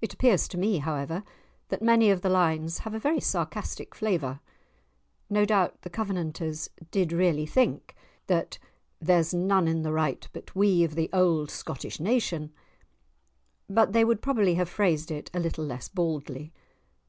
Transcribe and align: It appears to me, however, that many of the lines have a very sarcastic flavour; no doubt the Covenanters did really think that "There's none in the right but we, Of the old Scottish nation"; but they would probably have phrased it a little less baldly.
It 0.00 0.12
appears 0.12 0.48
to 0.48 0.58
me, 0.58 0.78
however, 0.78 1.22
that 1.68 1.80
many 1.80 2.10
of 2.10 2.22
the 2.22 2.28
lines 2.28 2.78
have 2.78 2.92
a 2.92 2.98
very 2.98 3.20
sarcastic 3.20 3.94
flavour; 3.94 4.40
no 5.30 5.44
doubt 5.44 5.82
the 5.82 5.90
Covenanters 5.90 6.68
did 6.90 7.12
really 7.12 7.46
think 7.46 7.94
that 8.26 8.58
"There's 9.00 9.32
none 9.32 9.68
in 9.68 9.82
the 9.82 9.92
right 9.92 10.26
but 10.32 10.56
we, 10.56 10.82
Of 10.82 10.96
the 10.96 11.08
old 11.12 11.52
Scottish 11.52 12.00
nation"; 12.00 12.52
but 13.70 13.92
they 13.92 14.04
would 14.04 14.20
probably 14.22 14.54
have 14.56 14.68
phrased 14.68 15.12
it 15.12 15.30
a 15.32 15.38
little 15.38 15.64
less 15.64 15.86
baldly. 15.88 16.52